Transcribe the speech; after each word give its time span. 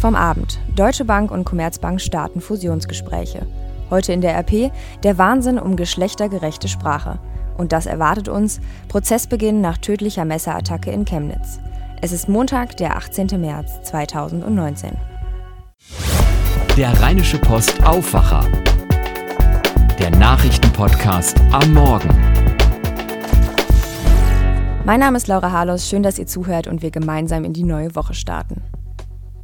Vom 0.00 0.14
Abend. 0.14 0.58
Deutsche 0.74 1.06
Bank 1.06 1.30
und 1.30 1.44
Commerzbank 1.44 2.02
starten 2.02 2.42
Fusionsgespräche. 2.42 3.46
Heute 3.88 4.12
in 4.12 4.20
der 4.20 4.36
RP 4.36 4.70
der 5.02 5.16
Wahnsinn 5.16 5.58
um 5.58 5.74
geschlechtergerechte 5.74 6.68
Sprache. 6.68 7.18
Und 7.56 7.72
das 7.72 7.86
erwartet 7.86 8.28
uns 8.28 8.60
Prozessbeginn 8.88 9.62
nach 9.62 9.78
tödlicher 9.78 10.26
Messerattacke 10.26 10.90
in 10.90 11.06
Chemnitz. 11.06 11.60
Es 12.02 12.12
ist 12.12 12.28
Montag, 12.28 12.76
der 12.76 12.94
18. 12.96 13.40
März 13.40 13.84
2019. 13.84 14.90
Der 16.76 17.00
Rheinische 17.00 17.38
Post 17.38 17.82
Aufwacher. 17.86 18.44
Der 19.98 20.10
Nachrichtenpodcast 20.10 21.40
am 21.52 21.72
Morgen. 21.72 22.10
Mein 24.84 25.00
Name 25.00 25.16
ist 25.16 25.26
Laura 25.26 25.50
Harlos, 25.52 25.88
schön, 25.88 26.02
dass 26.02 26.18
ihr 26.18 26.26
zuhört 26.26 26.66
und 26.66 26.82
wir 26.82 26.90
gemeinsam 26.90 27.44
in 27.44 27.54
die 27.54 27.64
neue 27.64 27.96
Woche 27.96 28.12
starten. 28.12 28.62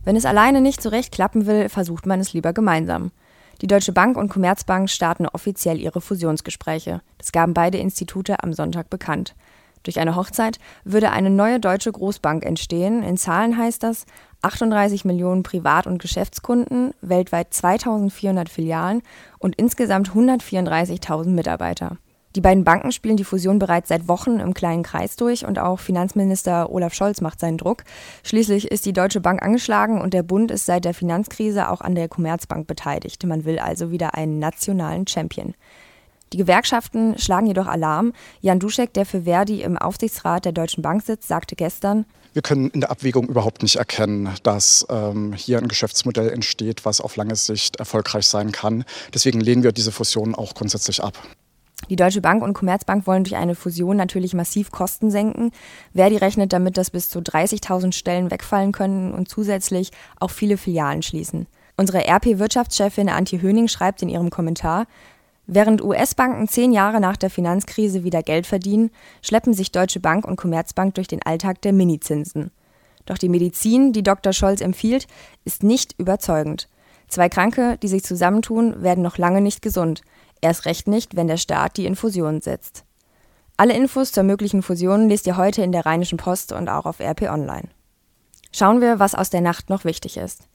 Wenn 0.05 0.17
es 0.17 0.25
alleine 0.25 0.61
nicht 0.61 0.83
so 0.83 0.89
recht 0.89 1.13
klappen 1.13 1.47
will, 1.47 1.69
versucht 1.69 2.07
man 2.07 2.19
es 2.19 2.33
lieber 2.33 2.53
gemeinsam. 2.53 3.13
Die 3.61 3.69
Deutsche 3.69 3.93
Bank 3.93 4.17
und 4.17 4.29
Commerzbank 4.29 4.91
starten 4.91 5.27
offiziell 5.27 5.79
ihre 5.79 6.01
Fusionsgespräche. 6.01 7.03
Das 7.19 7.31
gaben 7.31 7.55
beide 7.55 7.79
Institute 7.79 8.43
am 8.43 8.53
Sonntag 8.53 8.91
bekannt. 8.91 9.37
Durch 9.85 10.01
eine 10.01 10.17
Hochzeit 10.17 10.59
würde 10.85 11.11
eine 11.11 11.31
neue 11.31 11.61
deutsche 11.61 11.93
Großbank 11.93 12.45
entstehen. 12.45 13.03
In 13.05 13.17
Zahlen 13.17 13.57
heißt 13.57 13.83
das 13.83 14.07
38 14.43 15.05
Millionen 15.05 15.45
Privat- 15.45 15.87
und 15.87 16.03
Geschäftskunden, 16.03 16.93
weltweit 17.01 17.55
2400 17.55 18.49
Filialen 18.49 19.03
und 19.39 19.55
insgesamt 19.57 20.11
134.000 20.11 21.29
Mitarbeiter. 21.29 21.99
Die 22.35 22.41
beiden 22.41 22.65
Banken 22.65 22.93
spielen 22.93 23.19
die 23.19 23.25
Fusion 23.25 23.59
bereits 23.59 23.91
seit 23.91 24.09
Wochen 24.09 24.41
im 24.41 24.55
kleinen 24.55 24.83
Kreis 24.83 25.17
durch 25.17 25.45
und 25.45 25.59
auch 25.59 25.79
Finanzminister 25.79 26.71
Olaf 26.71 26.95
Scholz 26.95 27.21
macht 27.21 27.41
seinen 27.41 27.59
Druck. 27.59 27.85
Schließlich 28.25 28.71
ist 28.71 28.87
die 28.87 28.95
Deutsche 28.95 29.21
Bank 29.21 29.43
angeschlagen 29.43 30.01
und 30.01 30.15
der 30.15 30.23
Bund 30.23 30.51
ist 30.51 30.65
seit 30.65 30.87
der 30.87 30.95
Finanzkrise 30.95 31.69
auch 31.69 31.83
an 31.83 31.95
der 31.95 32.09
Commerzbank 32.09 32.67
beteiligt. 32.67 33.25
Man 33.27 33.45
will 33.45 33.59
also 33.59 33.91
wieder 33.91 34.15
einen 34.15 34.39
nationalen 34.39 35.07
Champion. 35.07 35.55
Die 36.33 36.39
Gewerkschaften 36.39 37.19
schlagen 37.19 37.47
jedoch 37.47 37.67
Alarm. 37.67 38.15
Jan 38.41 38.59
Duschek, 38.59 38.95
der 38.95 39.05
für 39.05 39.23
Verdi 39.23 39.61
im 39.61 39.77
Aufsichtsrat 39.77 40.47
der 40.47 40.53
Deutschen 40.53 40.83
Bank 40.83 41.03
sitzt, 41.03 41.29
sagte 41.29 41.57
gestern, 41.57 42.07
wir 42.33 42.41
können 42.41 42.71
in 42.71 42.81
der 42.81 42.91
Abwägung 42.91 43.29
überhaupt 43.29 43.63
nicht 43.63 43.77
erkennen, 43.77 44.31
dass 44.43 44.87
ähm, 44.89 45.35
hier 45.35 45.59
ein 45.59 45.69
Geschäftsmodell 45.69 46.31
entsteht, 46.31 46.87
was 46.87 47.03
auf 47.03 47.17
lange 47.17 47.37
Sicht 47.37 47.77
erfolgreich 47.77 48.27
sein 48.27 48.53
kann. 48.53 48.85
Deswegen 49.13 49.43
lehnen 49.43 49.63
wir 49.63 49.73
diese 49.73 49.93
Fusion 49.93 50.35
auch 50.35 50.55
grundsätzlich 50.55 51.03
ab. 51.03 51.19
Die 51.93 51.97
Deutsche 51.97 52.23
Bank 52.23 52.43
und 52.43 52.55
Commerzbank 52.55 53.07
wollen 53.07 53.25
durch 53.25 53.37
eine 53.37 53.55
Fusion 53.55 53.99
natürlich 53.99 54.33
massiv 54.33 54.71
Kosten 54.71 55.11
senken. 55.11 55.51
Verdi 55.95 56.17
rechnet 56.17 56.55
damit, 56.55 56.79
dass 56.79 56.89
bis 56.89 57.11
zu 57.11 57.19
30.000 57.19 57.93
Stellen 57.93 58.31
wegfallen 58.31 58.73
können 58.73 59.13
und 59.13 59.29
zusätzlich 59.29 59.91
auch 60.19 60.31
viele 60.31 60.57
Filialen 60.57 61.03
schließen. 61.03 61.47
Unsere 61.77 62.09
RP-Wirtschaftschefin 62.09 63.11
Antje 63.11 63.43
Höning 63.43 63.69
schreibt 63.69 64.01
in 64.01 64.09
ihrem 64.09 64.31
Kommentar, 64.31 64.87
Während 65.47 65.85
US-Banken 65.85 66.49
zehn 66.49 66.73
Jahre 66.73 66.99
nach 66.99 67.19
der 67.19 67.29
Finanzkrise 67.29 68.05
wieder 68.05 68.23
Geld 68.23 68.47
verdienen, 68.47 68.91
schleppen 69.21 69.53
sich 69.53 69.71
Deutsche 69.71 70.01
Bank 70.01 70.27
und 70.27 70.37
Commerzbank 70.37 70.95
durch 70.95 71.09
den 71.09 71.21
Alltag 71.23 71.61
der 71.61 71.75
Minizinsen. 71.75 72.53
Doch 73.05 73.19
die 73.19 73.29
Medizin, 73.29 73.93
die 73.93 74.03
Dr. 74.03 74.33
Scholz 74.33 74.63
empfiehlt, 74.63 75.07
ist 75.45 75.63
nicht 75.63 75.95
überzeugend. 75.99 76.71
Zwei 77.09 77.29
Kranke, 77.29 77.77
die 77.83 77.89
sich 77.89 78.03
zusammentun, 78.03 78.83
werden 78.83 79.05
noch 79.05 79.19
lange 79.19 79.43
nicht 79.43 79.61
gesund. 79.61 80.01
Erst 80.43 80.67
recht 80.67 80.89
nicht, 80.89 81.17
wenn 81.17 81.29
der 81.29 81.37
Staat 81.39 81.77
die 81.79 81.87
Infusion 81.87 82.41
setzt. 82.41 82.85
Alle 83.57 83.75
Infos 83.75 84.11
zur 84.11 84.25
möglichen 84.25 84.63
Fusion 84.63 85.09
lest 85.09 85.27
ihr 85.29 85.37
heute 85.37 85.63
in 85.63 85.71
der 85.71 85.87
Rheinischen 85.87 86.19
Post 86.19 86.53
und 86.53 86.69
auch 86.69 86.85
auf 86.85 87.01
RP 87.01 87.31
Online. 87.31 87.69
Schauen 88.51 88.81
wir, 88.81 88.99
was 88.99 89.15
aus 89.15 89.31
der 89.31 89.41
Nacht 89.41 89.71
noch 89.71 89.85
wichtig 89.85 90.17
ist. 90.17 90.49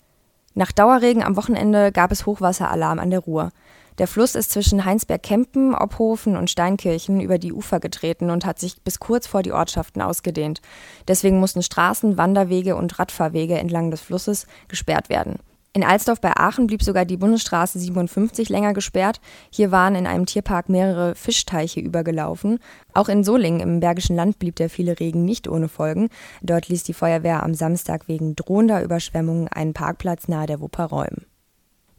Nach 0.56 0.74
Dauerregen 0.74 1.24
am 1.24 1.38
Wochenende 1.38 1.92
gab 1.94 2.12
es 2.12 2.26
Hochwasseralarm 2.26 3.00
an 3.00 3.12
der 3.12 3.20
Ruhr. 3.20 3.52
Der 3.98 4.08
Fluss 4.08 4.36
ist 4.36 4.52
zwischen 4.52 4.84
Heinsberg-Kempen, 4.84 5.74
Obhofen 5.74 6.36
und 6.36 6.52
Steinkirchen 6.52 7.22
über 7.22 7.38
die 7.38 7.54
Ufer 7.54 7.80
getreten 7.80 8.30
und 8.30 8.46
hat 8.46 8.60
sich 8.60 8.82
bis 8.84 9.00
kurz 9.00 9.26
vor 9.26 9.42
die 9.42 9.54
Ortschaften 9.54 10.02
ausgedehnt. 10.02 10.62
Deswegen 11.08 11.40
mussten 11.40 11.64
Straßen, 11.64 12.18
Wanderwege 12.18 12.76
und 12.76 13.00
Radfahrwege 13.00 13.58
entlang 13.58 13.90
des 13.90 14.02
Flusses 14.02 14.48
gesperrt 14.68 15.10
werden. 15.10 15.40
In 15.78 15.84
Alsdorf 15.84 16.20
bei 16.20 16.36
Aachen 16.36 16.66
blieb 16.66 16.82
sogar 16.82 17.06
die 17.06 17.18
Bundesstraße 17.18 17.78
57 17.78 18.50
länger 18.50 18.74
gesperrt. 18.74 19.22
Hier 19.52 19.70
waren 19.70 19.94
in 19.94 20.08
einem 20.08 20.26
Tierpark 20.26 20.70
mehrere 20.70 21.14
Fischteiche 21.14 21.80
übergelaufen. 21.80 22.58
Auch 22.96 23.10
in 23.10 23.24
Solingen 23.24 23.60
im 23.60 23.80
Bergischen 23.80 24.16
Land 24.16 24.40
blieb 24.40 24.56
der 24.56 24.72
viele 24.72 25.00
Regen 25.00 25.24
nicht 25.24 25.48
ohne 25.48 25.68
Folgen. 25.68 26.10
Dort 26.42 26.68
ließ 26.68 26.82
die 26.82 26.96
Feuerwehr 26.96 27.44
am 27.44 27.54
Samstag 27.54 28.08
wegen 28.08 28.36
drohender 28.36 28.82
Überschwemmungen 28.82 29.50
einen 29.50 29.76
Parkplatz 29.76 30.28
nahe 30.28 30.48
der 30.48 30.62
Wupper 30.62 30.86
räumen. 30.86 31.28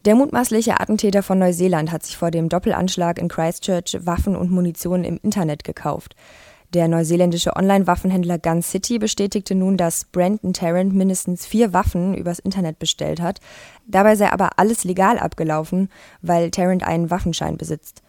Der 0.04 0.16
mutmaßliche 0.16 0.80
Attentäter 0.80 1.22
von 1.22 1.38
Neuseeland 1.38 1.92
hat 1.92 2.02
sich 2.02 2.16
vor 2.16 2.32
dem 2.32 2.48
Doppelanschlag 2.48 3.18
in 3.18 3.28
Christchurch 3.28 3.96
Waffen 4.00 4.34
und 4.34 4.50
Munition 4.50 5.04
im 5.04 5.20
Internet 5.22 5.62
gekauft. 5.62 6.16
Der 6.74 6.86
neuseeländische 6.86 7.56
Online-Waffenhändler 7.56 8.38
Gun 8.38 8.60
City 8.60 8.98
bestätigte 8.98 9.54
nun, 9.54 9.78
dass 9.78 10.04
Brandon 10.04 10.52
Tarrant 10.52 10.94
mindestens 10.94 11.46
vier 11.46 11.72
Waffen 11.72 12.14
übers 12.14 12.38
Internet 12.38 12.78
bestellt 12.78 13.22
hat. 13.22 13.40
Dabei 13.86 14.16
sei 14.16 14.30
aber 14.30 14.58
alles 14.58 14.84
legal 14.84 15.18
abgelaufen, 15.18 15.88
weil 16.20 16.50
Tarrant 16.50 16.86
einen 16.86 17.10
Waffenschein 17.10 17.56
besitzt. 17.56 18.02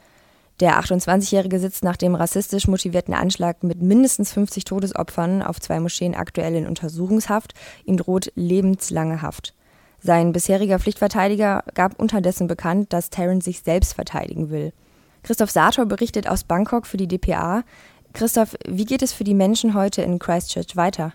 Der 0.60 0.78
28-Jährige 0.78 1.58
sitzt 1.58 1.86
nach 1.86 1.96
dem 1.96 2.16
rassistisch 2.16 2.68
motivierten 2.68 3.14
Anschlag 3.14 3.64
mit 3.64 3.82
mindestens 3.82 4.34
50 4.34 4.66
Todesopfern 4.66 5.42
auf 5.42 5.62
zwei 5.62 5.80
Moscheen 5.80 6.14
aktuell 6.14 6.54
in 6.54 6.68
Untersuchungshaft. 6.68 7.54
Ihm 7.86 7.96
droht 7.96 8.34
lebenslange 8.36 9.22
Haft. 9.22 9.54
Sein 10.02 10.34
bisheriger 10.34 10.80
Pflichtverteidiger 10.80 11.64
gab 11.76 11.98
unterdessen 11.98 12.48
bekannt, 12.48 12.92
dass 12.92 13.10
Tarrant 13.10 13.42
sich 13.42 13.62
selbst 13.62 13.94
verteidigen 13.94 14.50
will. 14.50 14.74
Christoph 15.24 15.52
Sator 15.52 15.86
berichtet 15.86 16.28
aus 16.28 16.44
Bangkok 16.44 16.86
für 16.86 16.98
die 16.98 17.08
dpa. 17.08 17.64
Christoph, 18.14 18.56
wie 18.68 18.86
geht 18.86 19.02
es 19.02 19.14
für 19.14 19.24
die 19.24 19.34
Menschen 19.34 19.74
heute 19.74 20.02
in 20.02 20.20
Christchurch 20.20 20.76
weiter? 20.76 21.14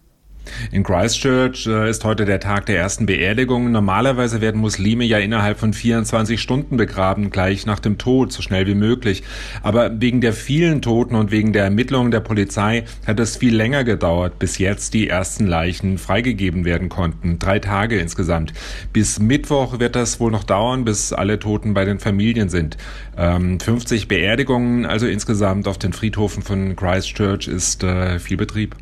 In 0.71 0.83
Christchurch 0.83 1.67
äh, 1.67 1.89
ist 1.89 2.05
heute 2.05 2.25
der 2.25 2.41
Tag 2.41 2.67
der 2.67 2.79
ersten 2.79 3.07
Beerdigung. 3.07 3.71
Normalerweise 3.73 4.41
werden 4.41 4.61
Muslime 4.61 5.05
ja 5.05 5.19
innerhalb 5.19 5.59
von 5.59 5.73
24 5.73 6.41
Stunden 6.41 6.77
begraben, 6.77 7.31
gleich 7.31 7.67
nach 7.67 7.79
dem 7.79 7.99
Tod, 7.99 8.33
so 8.33 8.43
schnell 8.43 8.67
wie 8.67 8.75
möglich. 8.75 9.23
Aber 9.63 10.01
wegen 10.01 10.21
der 10.21 10.33
vielen 10.33 10.83
Toten 10.83 11.15
und 11.15 11.31
wegen 11.31 11.53
der 11.53 11.65
Ermittlungen 11.65 12.11
der 12.11 12.21
Polizei 12.21 12.85
hat 13.07 13.21
es 13.21 13.37
viel 13.37 13.55
länger 13.55 13.85
gedauert, 13.85 14.39
bis 14.39 14.59
jetzt 14.59 14.95
die 14.95 15.09
ersten 15.09 15.47
Leichen 15.47 15.99
freigegeben 15.99 16.65
werden 16.65 16.89
konnten. 16.89 17.39
Drei 17.39 17.59
Tage 17.59 17.99
insgesamt. 17.99 18.53
Bis 18.93 19.19
Mittwoch 19.19 19.79
wird 19.79 19.97
das 19.97 20.21
wohl 20.21 20.31
noch 20.31 20.45
dauern, 20.45 20.85
bis 20.85 21.13
alle 21.13 21.39
Toten 21.39 21.75
bei 21.75 21.85
den 21.85 21.99
Familien 21.99 22.49
sind. 22.49 22.77
Ähm, 23.17 23.61
50 23.61 24.09
Beerdigungen, 24.09 24.87
also 24.87 25.07
insgesamt 25.07 25.69
auf 25.69 25.79
den 25.79 25.93
Friedhofen 25.93 26.43
von 26.43 26.77
Christchurch, 26.77 27.49
ist 27.49 27.83
äh, 27.83 28.19
viel 28.19 28.37
Betrieb. 28.37 28.77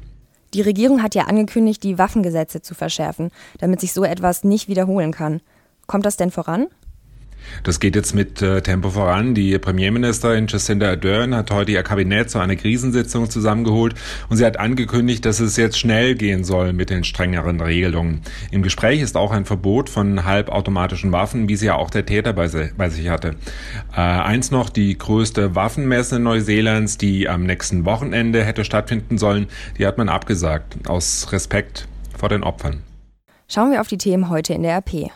Die 0.54 0.60
Regierung 0.60 1.02
hat 1.02 1.14
ja 1.14 1.24
angekündigt, 1.24 1.82
die 1.82 1.98
Waffengesetze 1.98 2.60
zu 2.60 2.74
verschärfen, 2.74 3.30
damit 3.58 3.80
sich 3.80 3.92
so 3.92 4.04
etwas 4.04 4.44
nicht 4.44 4.68
wiederholen 4.68 5.12
kann. 5.12 5.40
Kommt 5.86 6.06
das 6.06 6.16
denn 6.16 6.30
voran? 6.30 6.66
Das 7.62 7.80
geht 7.80 7.96
jetzt 7.96 8.14
mit 8.14 8.42
äh, 8.42 8.60
Tempo 8.62 8.90
voran. 8.90 9.34
Die 9.34 9.58
Premierministerin 9.58 10.46
Jacinda 10.48 10.90
Ardern 10.90 11.34
hat 11.34 11.50
heute 11.50 11.72
ihr 11.72 11.82
Kabinett 11.82 12.30
zu 12.30 12.38
einer 12.38 12.56
Krisensitzung 12.56 13.30
zusammengeholt 13.30 13.94
und 14.28 14.36
sie 14.36 14.44
hat 14.44 14.58
angekündigt, 14.58 15.24
dass 15.24 15.40
es 15.40 15.56
jetzt 15.56 15.78
schnell 15.78 16.14
gehen 16.14 16.44
soll 16.44 16.72
mit 16.72 16.90
den 16.90 17.04
strengeren 17.04 17.60
Regelungen. 17.60 18.22
Im 18.50 18.62
Gespräch 18.62 19.00
ist 19.00 19.16
auch 19.16 19.32
ein 19.32 19.44
Verbot 19.44 19.90
von 19.90 20.24
halbautomatischen 20.24 21.12
Waffen, 21.12 21.48
wie 21.48 21.56
sie 21.56 21.66
ja 21.66 21.76
auch 21.76 21.90
der 21.90 22.06
Täter 22.06 22.32
bei, 22.32 22.48
bei 22.76 22.88
sich 22.88 23.08
hatte. 23.08 23.36
Äh, 23.94 24.00
eins 24.00 24.50
noch, 24.50 24.68
die 24.68 24.96
größte 24.96 25.54
Waffenmesse 25.54 26.18
Neuseelands, 26.18 26.98
die 26.98 27.28
am 27.28 27.44
nächsten 27.44 27.84
Wochenende 27.84 28.44
hätte 28.44 28.64
stattfinden 28.64 29.18
sollen, 29.18 29.46
die 29.78 29.86
hat 29.86 29.98
man 29.98 30.08
abgesagt, 30.08 30.88
aus 30.88 31.28
Respekt 31.32 31.86
vor 32.16 32.28
den 32.28 32.42
Opfern. 32.42 32.82
Schauen 33.48 33.70
wir 33.70 33.80
auf 33.80 33.88
die 33.88 33.98
Themen 33.98 34.30
heute 34.30 34.54
in 34.54 34.62
der 34.62 34.76
RP. 34.76 35.10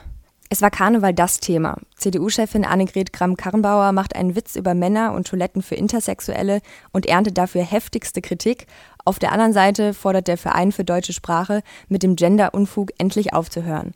Es 0.48 0.62
war 0.62 0.70
Karneval 0.70 1.12
das 1.12 1.40
Thema. 1.40 1.76
CDU-Chefin 1.96 2.64
Annegret 2.64 3.12
Kramp-Karrenbauer 3.12 3.90
macht 3.90 4.14
einen 4.14 4.36
Witz 4.36 4.54
über 4.54 4.74
Männer 4.74 5.12
und 5.12 5.26
Toiletten 5.26 5.60
für 5.60 5.74
Intersexuelle 5.74 6.60
und 6.92 7.06
erntet 7.06 7.36
dafür 7.36 7.62
heftigste 7.62 8.22
Kritik. 8.22 8.66
Auf 9.04 9.18
der 9.18 9.32
anderen 9.32 9.52
Seite 9.52 9.92
fordert 9.92 10.28
der 10.28 10.38
Verein 10.38 10.70
für 10.70 10.84
deutsche 10.84 11.12
Sprache, 11.12 11.62
mit 11.88 12.04
dem 12.04 12.14
Gender-Unfug 12.14 12.92
endlich 12.98 13.32
aufzuhören. 13.34 13.92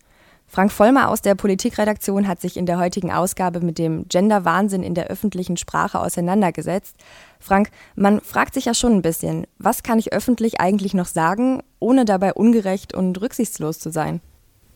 Frank 0.49 0.73
Vollmer 0.73 1.11
aus 1.11 1.23
der 1.23 1.37
Politikredaktion 1.37 2.26
hat 2.26 2.41
sich 2.41 2.56
in 2.56 2.67
der 2.67 2.81
heutigen 2.81 3.12
Ausgabe 3.12 3.61
mit 3.61 3.79
dem 3.79 4.08
Gender-Wahnsinn 4.08 4.82
in 4.82 4.94
der 4.94 5.06
öffentlichen 5.06 5.56
Sprache 5.56 6.00
auseinandergesetzt. 6.00 6.96
Frank, 7.38 7.70
man 7.94 8.20
fragt 8.20 8.55
sich 8.55 8.64
ja 8.64 8.75
schon 8.75 8.94
ein 8.94 9.03
bisschen, 9.03 9.46
was 9.58 9.85
kann 9.85 10.00
ich 10.00 10.12
öffentlich 10.12 10.58
eigentlich 10.58 10.94
noch 10.94 11.06
sagen, 11.06 11.62
ohne 11.79 12.05
dabei 12.05 12.35
ungerecht 12.35 12.93
und 12.93 13.20
rücksichtslos 13.20 13.79
zu 13.79 13.93
sein? 13.93 14.20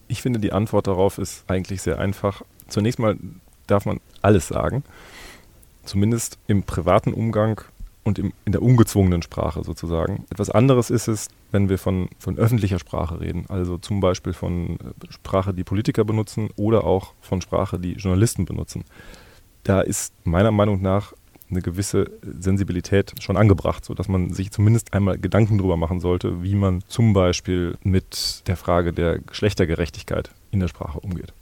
Ich 0.09 0.23
finde, 0.23 0.39
die 0.39 0.53
Antwort 0.53 0.87
darauf 0.87 1.19
ist 1.19 1.45
eigentlich 1.49 1.83
sehr 1.83 1.99
einfach. 1.99 2.43
Zunächst 2.69 2.99
mal 2.99 3.17
darf 3.67 3.87
man 3.87 4.01
alles 4.23 4.49
sagen. 4.49 4.85
Zumindest 5.85 6.39
im 6.47 6.62
privaten 6.62 7.12
Umgang 7.12 7.61
und 8.05 8.19
im, 8.19 8.33
in 8.45 8.53
der 8.53 8.62
ungezwungenen 8.62 9.23
Sprache 9.23 9.65
sozusagen. 9.65 10.25
Etwas 10.31 10.51
anderes 10.51 10.91
ist 10.91 11.09
es, 11.09 11.29
wenn 11.51 11.69
wir 11.69 11.79
von, 11.79 12.09
von 12.19 12.39
öffentlicher 12.39 12.79
Sprache 12.79 13.21
reden, 13.21 13.47
also 13.49 13.79
zum 13.79 14.01
Beispiel 14.01 14.35
von 14.35 14.79
äh, 14.79 15.11
Sprache, 15.11 15.55
die 15.55 15.65
Politiker 15.65 16.05
benutzen 16.05 16.51
oder 16.56 16.85
auch 16.85 17.15
von 17.21 17.41
Sprache, 17.41 17.79
die 17.79 17.95
Journalisten 17.95 18.45
benutzen. 18.45 18.85
Da 19.62 19.81
ist 19.81 20.12
meiner 20.25 20.53
Meinung 20.53 20.83
nach 20.83 21.15
eine 21.55 21.62
gewisse 21.62 22.11
Sensibilität 22.39 23.15
schon 23.21 23.37
angebracht, 23.37 23.85
sodass 23.85 24.09
man 24.09 24.33
sich 24.33 24.51
zumindest 24.51 24.93
einmal 24.93 25.19
Gedanken 25.19 25.59
darüber 25.59 25.77
machen 25.77 26.01
sollte, 26.01 26.43
wie 26.43 26.55
man 26.55 26.83
zum 26.89 27.12
Beispiel 27.12 27.77
mit 27.83 28.43
der 28.47 28.56
Frage 28.56 28.93
der 28.93 29.19
Geschlechtergerechtigkeit 29.21 30.31
in 30.51 30.61
der 30.61 30.69
Sprache 30.69 31.01
umgeht. 31.01 31.33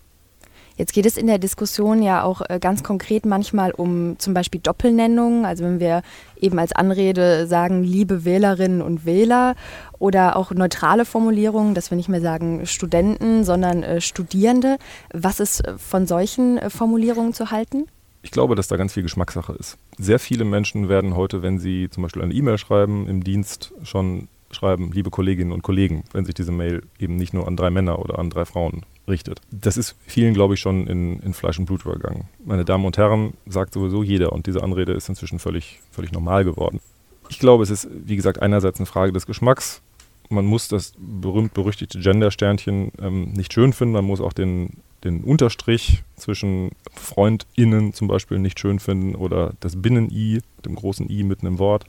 Jetzt 0.76 0.94
geht 0.94 1.06
es 1.06 1.17
in 1.17 1.26
der 1.26 1.38
Diskussion 1.38 2.03
ja 2.03 2.23
auch 2.23 2.41
äh, 2.49 2.59
ganz 2.59 2.82
konkret 2.82 3.26
manchmal 3.26 3.73
um 3.73 4.19
zum 4.19 4.35
Beispiel 4.35 4.61
Doppelnennungen. 4.61 5.44
Also 5.44 5.64
wenn 5.64 5.81
wir 5.81 6.03
eben 6.41 6.59
als 6.59 6.73
Anrede 6.73 7.47
sagen, 7.47 7.82
liebe 7.82 8.25
Wählerinnen 8.25 8.81
und 8.81 9.05
Wähler 9.05 9.55
oder 9.99 10.37
auch 10.37 10.50
neutrale 10.50 11.05
Formulierungen, 11.05 11.75
dass 11.75 11.91
wir 11.91 11.97
nicht 11.97 12.09
mehr 12.09 12.23
sagen 12.23 12.67
Studenten, 12.67 13.44
sondern 13.44 13.82
äh, 13.82 14.00
Studierende. 14.00 14.79
Was 15.12 15.41
ist 15.41 15.67
äh, 15.67 15.76
von 15.76 16.06
solchen 16.06 16.59
Formulierungen 16.70 17.35
zu 17.35 17.50
halten? 17.50 17.87
Ich 18.22 18.30
glaube, 18.30 18.54
dass 18.54 18.69
da 18.69 18.76
ganz 18.76 18.94
viel 18.94 19.02
Geschmackssache 19.02 19.52
ist. 19.52 19.78
Sehr 19.98 20.19
viele 20.19 20.44
Menschen 20.44 20.88
werden 20.88 21.16
heute, 21.16 21.42
wenn 21.42 21.58
sie 21.58 21.90
zum 21.90 22.04
Beispiel 22.04 22.22
eine 22.22 22.32
E-Mail 22.32 22.56
schreiben, 22.56 23.08
im 23.08 23.24
Dienst 23.24 23.74
schon 23.82 24.28
schreiben, 24.52 24.92
liebe 24.92 25.10
Kolleginnen 25.10 25.52
und 25.52 25.62
Kollegen, 25.62 26.04
wenn 26.12 26.24
sich 26.24 26.34
diese 26.34 26.52
Mail 26.52 26.82
eben 26.98 27.16
nicht 27.16 27.34
nur 27.34 27.48
an 27.48 27.56
drei 27.56 27.70
Männer 27.70 27.98
oder 27.98 28.19
an 28.19 28.30
drei 28.30 28.44
Frauen 28.44 28.82
richtet. 29.08 29.40
Das 29.50 29.76
ist 29.76 29.96
vielen, 30.06 30.34
glaube 30.34 30.54
ich, 30.54 30.60
schon 30.60 30.86
in, 30.86 31.20
in 31.20 31.34
Fleisch 31.34 31.58
und 31.58 31.66
Blut 31.66 31.84
übergegangen. 31.84 32.24
Meine 32.44 32.64
Damen 32.64 32.84
und 32.84 32.96
Herren, 32.96 33.34
sagt 33.46 33.74
sowieso 33.74 34.02
jeder 34.02 34.32
und 34.32 34.46
diese 34.46 34.62
Anrede 34.62 34.92
ist 34.92 35.08
inzwischen 35.08 35.38
völlig, 35.38 35.80
völlig 35.90 36.12
normal 36.12 36.44
geworden. 36.44 36.80
Ich 37.28 37.38
glaube, 37.38 37.62
es 37.62 37.70
ist, 37.70 37.88
wie 37.90 38.16
gesagt, 38.16 38.40
einerseits 38.42 38.78
eine 38.78 38.86
Frage 38.86 39.12
des 39.12 39.26
Geschmacks. 39.26 39.82
Man 40.28 40.44
muss 40.44 40.68
das 40.68 40.92
berühmt-berüchtigte 40.98 41.98
Gender-Sternchen 41.98 42.92
ähm, 43.00 43.32
nicht 43.32 43.52
schön 43.52 43.72
finden, 43.72 43.94
man 43.94 44.04
muss 44.04 44.20
auch 44.20 44.32
den 44.32 44.82
den 45.04 45.25
Unterstrich 45.25 46.02
zwischen 46.16 46.70
FreundInnen 46.94 47.93
zum 47.93 48.08
Beispiel 48.08 48.38
nicht 48.38 48.60
schön 48.60 48.78
finden 48.78 49.14
oder 49.14 49.54
das 49.60 49.81
Binnen-I, 49.81 50.40
dem 50.64 50.75
großen 50.75 51.10
I 51.10 51.25
mitten 51.25 51.46
im 51.46 51.58
Wort. 51.58 51.84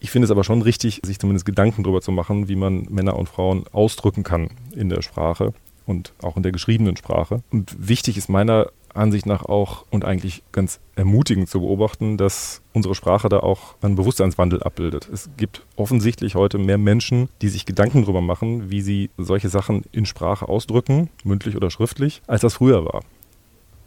Ich 0.00 0.10
finde 0.10 0.26
es 0.26 0.30
aber 0.30 0.44
schon 0.44 0.62
richtig, 0.62 1.00
sich 1.04 1.18
zumindest 1.18 1.46
Gedanken 1.46 1.82
darüber 1.82 2.00
zu 2.00 2.12
machen, 2.12 2.48
wie 2.48 2.56
man 2.56 2.86
Männer 2.88 3.16
und 3.16 3.28
Frauen 3.28 3.64
ausdrücken 3.72 4.22
kann 4.22 4.50
in 4.74 4.88
der 4.88 5.02
Sprache 5.02 5.52
und 5.86 6.12
auch 6.22 6.36
in 6.36 6.42
der 6.42 6.52
geschriebenen 6.52 6.96
Sprache. 6.96 7.42
Und 7.50 7.74
wichtig 7.78 8.16
ist 8.16 8.28
meiner 8.28 8.70
Ansicht 8.94 9.26
nach 9.26 9.44
auch 9.44 9.84
und 9.90 10.04
eigentlich 10.04 10.42
ganz 10.52 10.80
ermutigend 10.96 11.48
zu 11.48 11.60
beobachten, 11.60 12.16
dass 12.16 12.62
unsere 12.72 12.94
Sprache 12.94 13.28
da 13.28 13.40
auch 13.40 13.74
einen 13.82 13.96
Bewusstseinswandel 13.96 14.62
abbildet. 14.62 15.08
Es 15.12 15.30
gibt 15.36 15.64
offensichtlich 15.76 16.34
heute 16.34 16.58
mehr 16.58 16.78
Menschen, 16.78 17.28
die 17.42 17.48
sich 17.48 17.66
Gedanken 17.66 18.02
darüber 18.02 18.20
machen, 18.20 18.70
wie 18.70 18.82
sie 18.82 19.10
solche 19.16 19.48
Sachen 19.48 19.84
in 19.92 20.06
Sprache 20.06 20.48
ausdrücken, 20.48 21.10
mündlich 21.24 21.56
oder 21.56 21.70
schriftlich, 21.70 22.22
als 22.26 22.42
das 22.42 22.54
früher 22.54 22.84
war. 22.84 23.02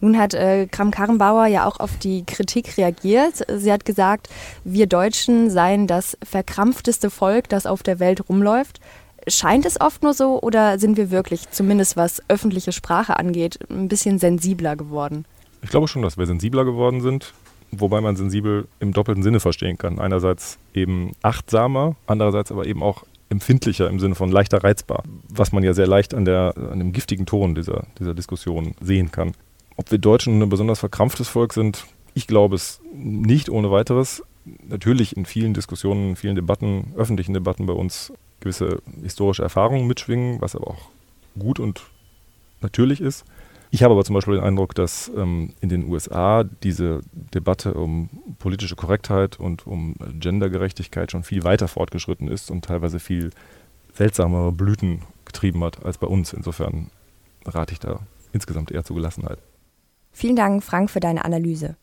Nun 0.02 0.18
hat 0.18 0.34
äh, 0.34 0.66
Kram-Karrenbauer 0.66 1.46
ja 1.46 1.64
auch 1.64 1.78
auf 1.78 1.96
die 1.96 2.24
Kritik 2.26 2.76
reagiert. 2.76 3.46
Sie 3.48 3.72
hat 3.72 3.84
gesagt, 3.84 4.28
wir 4.64 4.88
Deutschen 4.88 5.48
seien 5.48 5.86
das 5.86 6.18
verkrampfteste 6.24 7.08
Volk, 7.08 7.48
das 7.48 7.66
auf 7.66 7.84
der 7.84 8.00
Welt 8.00 8.28
rumläuft. 8.28 8.80
Scheint 9.28 9.66
es 9.66 9.80
oft 9.80 10.02
nur 10.02 10.14
so 10.14 10.40
oder 10.40 10.78
sind 10.78 10.96
wir 10.96 11.10
wirklich, 11.10 11.50
zumindest 11.50 11.96
was 11.96 12.22
öffentliche 12.28 12.72
Sprache 12.72 13.18
angeht, 13.18 13.58
ein 13.70 13.88
bisschen 13.88 14.18
sensibler 14.18 14.76
geworden? 14.76 15.24
Ich 15.62 15.70
glaube 15.70 15.86
schon, 15.86 16.02
dass 16.02 16.18
wir 16.18 16.26
sensibler 16.26 16.64
geworden 16.64 17.00
sind, 17.00 17.32
wobei 17.70 18.00
man 18.00 18.16
sensibel 18.16 18.66
im 18.80 18.92
doppelten 18.92 19.22
Sinne 19.22 19.38
verstehen 19.38 19.78
kann. 19.78 20.00
Einerseits 20.00 20.58
eben 20.74 21.12
achtsamer, 21.22 21.94
andererseits 22.06 22.50
aber 22.50 22.66
eben 22.66 22.82
auch 22.82 23.04
empfindlicher 23.28 23.88
im 23.88 24.00
Sinne 24.00 24.14
von 24.14 24.30
leichter 24.30 24.62
reizbar, 24.62 25.04
was 25.28 25.52
man 25.52 25.62
ja 25.62 25.72
sehr 25.72 25.86
leicht 25.86 26.14
an, 26.14 26.24
der, 26.24 26.54
an 26.56 26.78
dem 26.78 26.92
giftigen 26.92 27.24
Ton 27.24 27.54
dieser, 27.54 27.86
dieser 27.98 28.14
Diskussion 28.14 28.74
sehen 28.80 29.10
kann. 29.10 29.32
Ob 29.76 29.90
wir 29.90 29.98
Deutschen 29.98 30.42
ein 30.42 30.48
besonders 30.48 30.80
verkrampftes 30.80 31.28
Volk 31.28 31.54
sind, 31.54 31.86
ich 32.14 32.26
glaube 32.26 32.56
es 32.56 32.80
nicht 32.92 33.48
ohne 33.48 33.70
weiteres. 33.70 34.22
Natürlich 34.68 35.16
in 35.16 35.24
vielen 35.24 35.54
Diskussionen, 35.54 36.10
in 36.10 36.16
vielen 36.16 36.34
Debatten, 36.34 36.92
öffentlichen 36.96 37.32
Debatten 37.32 37.66
bei 37.66 37.72
uns 37.72 38.12
gewisse 38.42 38.82
historische 39.02 39.42
Erfahrungen 39.42 39.86
mitschwingen, 39.86 40.40
was 40.40 40.54
aber 40.54 40.68
auch 40.68 40.90
gut 41.38 41.58
und 41.58 41.82
natürlich 42.60 43.00
ist. 43.00 43.24
Ich 43.70 43.82
habe 43.82 43.94
aber 43.94 44.04
zum 44.04 44.14
Beispiel 44.14 44.34
den 44.34 44.44
Eindruck, 44.44 44.74
dass 44.74 45.10
ähm, 45.16 45.54
in 45.62 45.70
den 45.70 45.88
USA 45.88 46.44
diese 46.44 47.00
Debatte 47.12 47.72
um 47.72 48.10
politische 48.38 48.76
Korrektheit 48.76 49.40
und 49.40 49.66
um 49.66 49.94
Gendergerechtigkeit 50.20 51.10
schon 51.10 51.24
viel 51.24 51.42
weiter 51.42 51.68
fortgeschritten 51.68 52.28
ist 52.28 52.50
und 52.50 52.66
teilweise 52.66 53.00
viel 53.00 53.30
seltsamere 53.94 54.52
Blüten 54.52 55.02
getrieben 55.24 55.64
hat 55.64 55.86
als 55.86 55.96
bei 55.96 56.06
uns. 56.06 56.34
Insofern 56.34 56.90
rate 57.46 57.72
ich 57.72 57.80
da 57.80 58.00
insgesamt 58.34 58.70
eher 58.70 58.84
zu 58.84 58.94
Gelassenheit. 58.94 59.38
Vielen 60.12 60.36
Dank, 60.36 60.62
Frank, 60.62 60.90
für 60.90 61.00
deine 61.00 61.24
Analyse. 61.24 61.76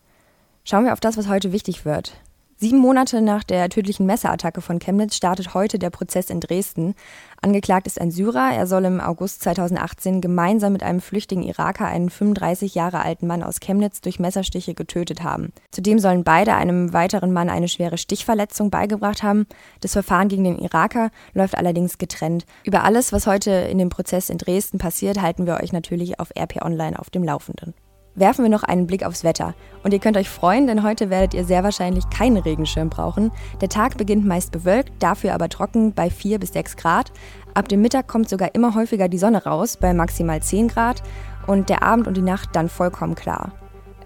Schauen 0.62 0.84
wir 0.84 0.92
auf 0.92 1.00
das, 1.00 1.16
was 1.16 1.28
heute 1.28 1.50
wichtig 1.50 1.84
wird. 1.84 2.20
Sieben 2.62 2.76
Monate 2.76 3.22
nach 3.22 3.42
der 3.42 3.70
tödlichen 3.70 4.04
Messerattacke 4.04 4.60
von 4.60 4.80
Chemnitz 4.80 5.16
startet 5.16 5.54
heute 5.54 5.78
der 5.78 5.88
Prozess 5.88 6.28
in 6.28 6.40
Dresden. 6.40 6.94
Angeklagt 7.40 7.86
ist 7.86 7.98
ein 7.98 8.10
Syrer. 8.10 8.50
Er 8.52 8.66
soll 8.66 8.84
im 8.84 9.00
August 9.00 9.42
2018 9.44 10.20
gemeinsam 10.20 10.74
mit 10.74 10.82
einem 10.82 11.00
flüchtigen 11.00 11.42
Iraker 11.42 11.86
einen 11.86 12.10
35 12.10 12.74
Jahre 12.74 13.00
alten 13.00 13.26
Mann 13.26 13.42
aus 13.42 13.60
Chemnitz 13.60 14.02
durch 14.02 14.20
Messerstiche 14.20 14.74
getötet 14.74 15.22
haben. 15.22 15.54
Zudem 15.70 15.98
sollen 15.98 16.22
beide 16.22 16.52
einem 16.52 16.92
weiteren 16.92 17.32
Mann 17.32 17.48
eine 17.48 17.66
schwere 17.66 17.96
Stichverletzung 17.96 18.68
beigebracht 18.68 19.22
haben. 19.22 19.46
Das 19.80 19.94
Verfahren 19.94 20.28
gegen 20.28 20.44
den 20.44 20.58
Iraker 20.58 21.10
läuft 21.32 21.56
allerdings 21.56 21.96
getrennt. 21.96 22.44
Über 22.64 22.84
alles, 22.84 23.10
was 23.10 23.26
heute 23.26 23.52
in 23.52 23.78
dem 23.78 23.88
Prozess 23.88 24.28
in 24.28 24.36
Dresden 24.36 24.76
passiert, 24.76 25.22
halten 25.22 25.46
wir 25.46 25.60
euch 25.62 25.72
natürlich 25.72 26.20
auf 26.20 26.28
RP 26.38 26.60
Online 26.62 26.98
auf 26.98 27.08
dem 27.08 27.24
Laufenden 27.24 27.72
werfen 28.14 28.44
wir 28.44 28.50
noch 28.50 28.62
einen 28.62 28.86
Blick 28.86 29.04
aufs 29.04 29.24
Wetter. 29.24 29.54
Und 29.82 29.92
ihr 29.92 29.98
könnt 29.98 30.16
euch 30.16 30.28
freuen, 30.28 30.66
denn 30.66 30.82
heute 30.82 31.10
werdet 31.10 31.34
ihr 31.34 31.44
sehr 31.44 31.64
wahrscheinlich 31.64 32.08
keinen 32.10 32.36
Regenschirm 32.36 32.90
brauchen. 32.90 33.30
Der 33.60 33.68
Tag 33.68 33.96
beginnt 33.96 34.26
meist 34.26 34.52
bewölkt, 34.52 34.92
dafür 35.02 35.34
aber 35.34 35.48
trocken 35.48 35.92
bei 35.92 36.10
4 36.10 36.38
bis 36.38 36.52
6 36.52 36.76
Grad. 36.76 37.12
Ab 37.54 37.68
dem 37.68 37.82
Mittag 37.82 38.08
kommt 38.08 38.28
sogar 38.28 38.54
immer 38.54 38.74
häufiger 38.74 39.08
die 39.08 39.18
Sonne 39.18 39.44
raus, 39.44 39.76
bei 39.76 39.94
maximal 39.94 40.42
10 40.42 40.68
Grad. 40.68 41.02
Und 41.46 41.68
der 41.68 41.82
Abend 41.82 42.06
und 42.06 42.16
die 42.16 42.22
Nacht 42.22 42.50
dann 42.54 42.68
vollkommen 42.68 43.14
klar. 43.14 43.52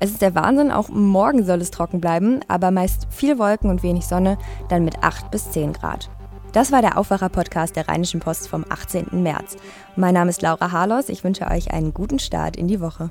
Es 0.01 0.11
ist 0.11 0.23
der 0.23 0.35
Wahnsinn, 0.35 0.71
auch 0.71 0.89
morgen 0.89 1.45
soll 1.45 1.61
es 1.61 1.71
trocken 1.71 2.01
bleiben, 2.01 2.41
aber 2.49 2.71
meist 2.71 3.06
viel 3.11 3.39
Wolken 3.39 3.71
und 3.71 3.83
wenig 3.83 4.06
Sonne, 4.06 4.39
dann 4.69 4.85
mit 4.85 5.03
8 5.03 5.31
bis 5.31 5.51
10 5.51 5.73
Grad. 5.73 6.11
Das 6.53 6.71
war 6.71 6.83
der 6.83 6.99
Aufwacher-Podcast 6.99 7.75
der 7.75 7.89
Rheinischen 7.89 8.21
Post 8.21 8.49
vom 8.49 8.65
18. 8.69 9.23
März. 9.23 9.56
Mein 9.97 10.15
Name 10.15 10.31
ist 10.31 10.41
Laura 10.41 10.71
Harlos. 10.71 11.09
Ich 11.09 11.25
wünsche 11.25 11.51
euch 11.51 11.73
einen 11.73 11.93
guten 11.93 12.20
Start 12.20 12.56
in 12.56 12.69
die 12.69 12.81
Woche. 12.81 13.11